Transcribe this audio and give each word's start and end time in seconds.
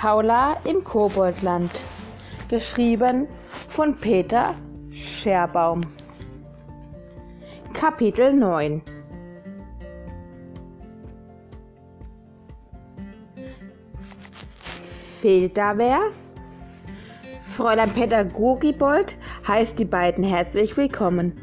Paula 0.00 0.56
im 0.64 0.82
Koboldland. 0.82 1.84
Geschrieben 2.48 3.28
von 3.68 3.98
Peter 3.98 4.54
Scherbaum. 4.90 5.82
Kapitel 7.74 8.32
9 8.32 8.80
Fehlt 15.20 15.58
da 15.58 15.76
wer? 15.76 16.00
Fräulein 17.54 17.90
Pädagogibold 17.90 19.18
heißt 19.46 19.78
die 19.78 19.84
beiden 19.84 20.24
herzlich 20.24 20.78
willkommen 20.78 21.38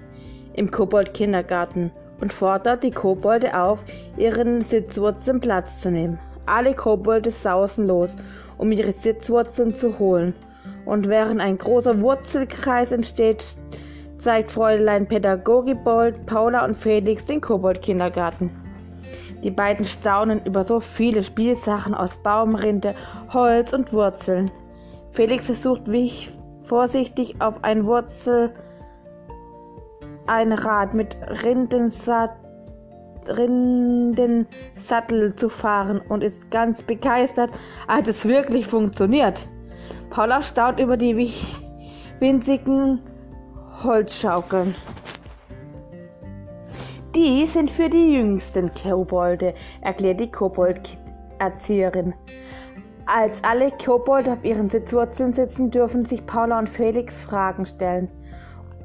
im 0.54 0.72
Kobold-Kindergarten 0.72 1.92
und 2.22 2.34
fordert 2.34 2.82
die 2.82 2.90
Kobolde 2.90 3.56
auf, 3.56 3.86
ihren 4.18 4.62
Sitzwurzeln 4.62 5.42
Platz 5.42 5.80
zu 5.80 5.92
nehmen. 5.92 6.18
Alle 6.48 6.74
Kobolde 6.74 7.32
sausen 7.32 7.88
los 7.88 8.16
um 8.58 8.72
ihre 8.72 8.92
Sitzwurzeln 8.92 9.76
zu 9.76 10.00
holen. 10.00 10.34
Und 10.86 11.08
während 11.08 11.42
ein 11.42 11.58
großer 11.58 12.02
Wurzelkreis 12.02 12.92
entsteht, 12.92 13.46
zeigt 14.18 14.52
Fräulein 14.52 15.08
Pädagogibold, 15.08 16.26
Paula 16.26 16.66
und 16.66 16.76
Felix 16.76 17.26
den 17.26 17.42
Kobold-Kindergarten. 17.42 18.50
Die 19.44 19.52
beiden 19.52 19.86
staunen 19.86 20.44
über 20.46 20.64
so 20.64 20.80
viele 20.80 21.22
Spielsachen 21.22 21.94
aus 21.94 22.18
Baumrinde, 22.18 22.96
Holz 23.32 23.74
und 23.74 23.94
Wurzeln. 23.94 24.50
Felix 25.12 25.46
versucht 25.46 25.92
wie 25.92 26.12
vorsichtig 26.64 27.40
auf 27.40 27.64
ein 27.64 27.86
Wurzel 27.86 28.52
ein 30.26 30.52
Rad 30.52 30.94
mit 30.94 31.16
Rindensattel 33.30 34.48
Sattel 34.76 35.36
zu 35.36 35.50
fahren 35.50 36.02
und 36.10 36.24
ist 36.24 36.50
ganz 36.52 36.82
begeistert, 36.82 37.52
als 37.88 38.08
es 38.08 38.26
wirklich 38.26 38.68
funktioniert. 38.68 39.48
Paula 40.10 40.42
staunt 40.42 40.80
über 40.80 40.98
die 40.98 41.34
winzigen 42.20 43.02
Holzschaukeln. 43.84 44.76
Die 47.16 47.46
sind 47.46 47.70
für 47.70 47.90
die 47.90 48.14
jüngsten 48.16 48.72
Kobolde, 48.74 49.54
erklärt 49.82 50.20
die 50.20 50.32
Kobold-Erzieherin. 50.32 52.14
Als 53.06 53.44
alle 53.44 53.72
Kobolde 53.72 54.34
auf 54.34 54.44
ihren 54.44 54.70
Sitzwurzeln 54.70 55.34
sitzen, 55.34 55.72
dürfen 55.72 56.06
sich 56.06 56.26
Paula 56.26 56.60
und 56.60 56.70
Felix 56.70 57.20
Fragen 57.20 57.66
stellen 57.66 58.10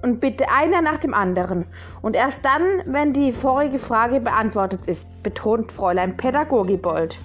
und 0.03 0.21
bitte 0.21 0.51
einer 0.51 0.83
nach 0.83 0.99
dem 0.99 1.15
anderen. 1.15 1.67
Und 2.03 2.15
erst 2.15 2.45
dann, 2.45 2.83
wenn 2.87 3.13
die 3.13 3.33
vorige 3.33 3.79
Frage 3.79 4.21
beantwortet 4.21 4.81
ist, 4.87 5.07
betont 5.23 5.73
Fräulein 5.73 6.17
Pädagogibold. 6.17 7.19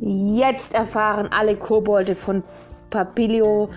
Jetzt 0.00 0.74
erfahren 0.74 1.28
alle 1.30 1.56
Kobolde 1.56 2.14
von 2.14 2.42
Papilio 2.90 3.70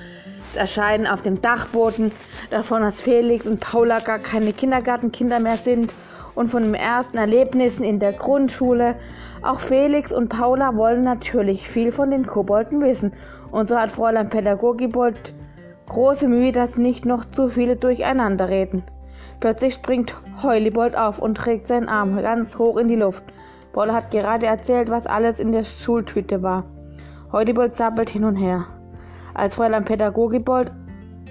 Erscheinen 0.55 1.07
auf 1.07 1.21
dem 1.21 1.41
Dachboden, 1.41 2.11
davon, 2.49 2.81
dass 2.81 2.99
Felix 2.99 3.45
und 3.45 3.59
Paula 3.59 3.99
gar 3.99 4.19
keine 4.19 4.53
Kindergartenkinder 4.53 5.39
mehr 5.39 5.57
sind 5.57 5.93
und 6.37 6.51
von 6.51 6.61
den 6.61 6.75
ersten 6.75 7.17
Erlebnissen 7.17 7.83
in 7.83 7.99
der 7.99 8.13
Grundschule, 8.13 8.95
auch 9.41 9.59
Felix 9.59 10.11
und 10.11 10.29
Paula 10.29 10.75
wollen 10.75 11.03
natürlich 11.03 11.67
viel 11.67 11.91
von 11.91 12.11
den 12.11 12.27
Kobolden 12.27 12.79
wissen. 12.79 13.13
Und 13.49 13.69
so 13.69 13.75
hat 13.75 13.91
Fräulein 13.91 14.29
Pädagogibold 14.29 15.33
große 15.89 16.27
Mühe, 16.27 16.51
dass 16.51 16.77
nicht 16.77 17.07
noch 17.07 17.25
zu 17.25 17.49
viele 17.49 17.75
durcheinander 17.75 18.49
reden. 18.49 18.83
Plötzlich 19.39 19.73
springt 19.73 20.13
Heulibold 20.43 20.95
auf 20.95 21.17
und 21.17 21.35
trägt 21.35 21.67
seinen 21.67 21.89
Arm 21.89 22.15
ganz 22.21 22.59
hoch 22.59 22.77
in 22.77 22.87
die 22.87 22.95
Luft. 22.95 23.23
Paula 23.73 23.95
hat 23.95 24.11
gerade 24.11 24.45
erzählt, 24.45 24.91
was 24.91 25.07
alles 25.07 25.39
in 25.39 25.51
der 25.51 25.63
Schultüte 25.63 26.43
war. 26.43 26.65
Heulibold 27.31 27.75
zappelt 27.77 28.11
hin 28.11 28.25
und 28.25 28.35
her. 28.35 28.65
Als 29.33 29.55
Fräulein 29.55 29.85
Pädagogibold 29.85 30.71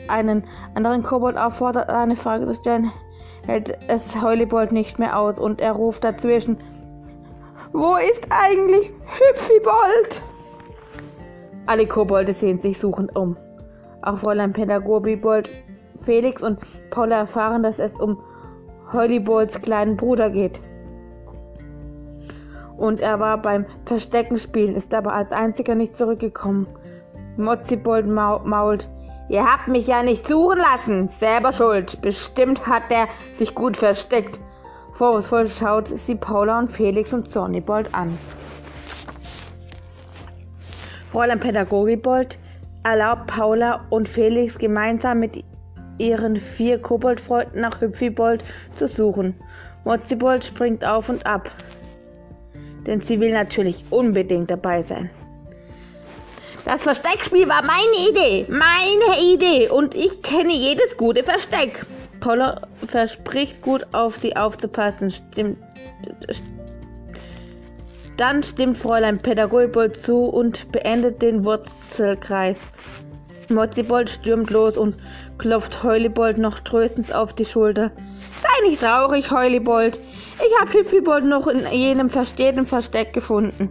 einen 0.09 0.43
anderen 0.75 1.05
Kobold 1.05 1.39
auffordert, 1.39 1.91
eine 1.91 2.17
Frage 2.17 2.47
zu 2.47 2.55
stellen, 2.55 2.91
hält 3.47 3.77
es 3.89 4.21
Heulibold 4.21 4.73
nicht 4.73 4.99
mehr 4.99 5.19
aus 5.19 5.39
und 5.39 5.61
er 5.61 5.73
ruft 5.73 6.05
dazwischen, 6.05 6.59
wo 7.73 7.97
ist 7.97 8.27
eigentlich 8.31 8.93
Hüpfibold? 9.05 10.23
Alle 11.67 11.87
Kobolde 11.87 12.33
sehen 12.33 12.59
sich 12.59 12.79
suchend 12.79 13.15
um. 13.17 13.37
Auch 14.03 14.19
Fräulein 14.19 14.53
Pädagogibold, 14.53 15.51
Felix 16.03 16.43
und 16.43 16.59
Paula 16.91 17.19
erfahren, 17.19 17.63
dass 17.63 17.79
es 17.79 17.95
um 17.95 18.19
Hollybolds 18.93 19.61
kleinen 19.63 19.97
Bruder 19.97 20.31
geht. 20.31 20.61
Und 22.77 23.01
er 23.01 23.19
war 23.21 23.43
beim 23.43 23.67
Verstecken 23.85 24.39
spielen, 24.39 24.77
ist 24.77 24.95
aber 24.95 25.13
als 25.13 25.33
einziger 25.33 25.75
nicht 25.75 25.97
zurückgekommen. 25.97 26.67
Mozzibold 27.37 28.07
mault. 28.07 28.89
Ihr 29.29 29.45
habt 29.45 29.69
mich 29.69 29.87
ja 29.87 30.03
nicht 30.03 30.29
suchen 30.29 30.59
lassen. 30.59 31.09
Selber 31.19 31.53
schuld. 31.53 32.01
Bestimmt 32.01 32.67
hat 32.67 32.85
er 32.91 33.09
sich 33.37 33.55
gut 33.55 33.77
versteckt. 33.77 34.39
Vorwurfsvoll 34.95 35.49
schaut 35.49 35.89
sie 35.99 36.15
Paula 36.15 36.59
und 36.59 36.71
Felix 36.71 37.13
und 37.13 37.31
Sonnybold 37.31 37.95
an. 37.95 38.17
Fräulein 41.13 41.41
Pädagogibold 41.41 42.39
erlaubt 42.83 43.27
Paula 43.27 43.85
und 43.91 44.09
Felix 44.09 44.59
gemeinsam 44.59 45.21
mit 45.21 45.45
ihren 45.99 46.37
vier 46.37 46.81
Koboldfreunden 46.81 47.61
nach 47.61 47.81
Hüpfibold 47.81 48.45
zu 48.75 48.87
suchen. 48.87 49.35
Mozzibold 49.85 50.45
springt 50.45 50.85
auf 50.85 51.09
und 51.09 51.27
ab, 51.27 51.51
denn 52.87 53.01
sie 53.01 53.21
will 53.21 53.33
natürlich 53.33 53.85
unbedingt 53.91 54.51
dabei 54.51 54.83
sein. 54.83 55.11
Das 56.67 56.83
Versteckspiel 56.83 57.49
war 57.49 57.63
meine 57.63 58.11
Idee, 58.11 58.45
meine 58.49 59.21
Idee 59.23 59.69
und 59.69 59.95
ich 59.95 60.21
kenne 60.23 60.53
jedes 60.53 60.97
gute 60.97 61.23
Versteck. 61.23 61.87
Paula 62.19 62.67
verspricht 62.85 63.63
gut 63.63 63.87
auf 63.93 64.17
sie 64.17 64.35
aufzupassen. 64.35 65.13
Stimmt. 65.13 65.59
Dann 68.17 68.43
stimmt 68.43 68.79
Fräulein 68.79 69.21
Pädagogbold 69.21 69.95
zu 69.95 70.25
und 70.25 70.73
beendet 70.73 71.23
den 71.23 71.45
Wurzelkreis. 71.45 72.59
Mozzibold 73.49 74.11
stürmt 74.11 74.51
los 74.51 74.77
und 74.77 74.97
klopft 75.39 75.85
Heulibold 75.85 76.37
noch 76.37 76.59
tröstend 76.59 77.15
auf 77.15 77.33
die 77.33 77.47
Schulter. 77.47 77.93
Sei 78.43 78.69
nicht 78.69 78.81
traurig, 78.81 79.31
Heulibold. 79.31 80.01
Ich 80.45 80.61
habe 80.61 80.73
Hüpfibold 80.73 81.27
noch 81.27 81.47
in 81.47 81.65
jenem 81.71 82.11
verstehenden 82.11 82.67
Versteck 82.67 83.13
gefunden. 83.13 83.71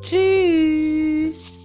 Tschüss. 0.00 1.58